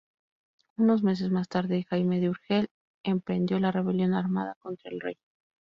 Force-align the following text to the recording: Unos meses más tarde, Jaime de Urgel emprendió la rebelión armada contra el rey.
Unos 0.77 1.03
meses 1.03 1.29
más 1.29 1.47
tarde, 1.47 1.85
Jaime 1.87 2.19
de 2.19 2.29
Urgel 2.31 2.71
emprendió 3.03 3.59
la 3.59 3.71
rebelión 3.71 4.15
armada 4.15 4.55
contra 4.59 4.89
el 4.89 4.99
rey. 4.99 5.13